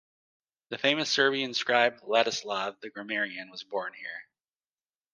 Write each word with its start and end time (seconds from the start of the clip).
The 0.69 0.79
famous 0.79 1.11
Serbian 1.11 1.53
scribe 1.53 1.99
Vladislav 2.01 2.79
the 2.79 2.89
Grammarian 2.89 3.51
was 3.51 3.61
born 3.63 3.93
here. 3.93 4.25